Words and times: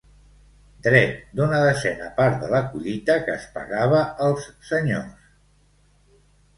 Dret 0.87 1.11
d'una 1.39 1.59
desena 1.65 2.09
part 2.17 2.41
de 2.45 2.51
la 2.55 2.63
collita 2.73 3.21
que 3.29 3.37
es 3.37 3.47
pagava 3.61 4.03
als 4.33 4.51
senyors. 4.75 5.35